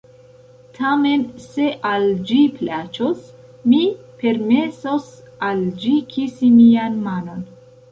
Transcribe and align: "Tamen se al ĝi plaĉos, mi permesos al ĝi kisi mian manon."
"Tamen 0.77 1.25
se 1.43 1.65
al 1.89 2.05
ĝi 2.29 2.37
plaĉos, 2.55 3.21
mi 3.75 3.83
permesos 4.25 5.15
al 5.51 5.65
ĝi 5.85 5.95
kisi 6.17 6.53
mian 6.59 7.01
manon." 7.09 7.49